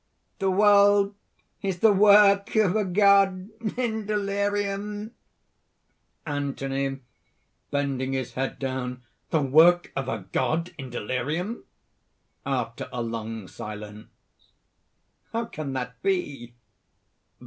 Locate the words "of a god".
2.55-3.49, 9.95-10.73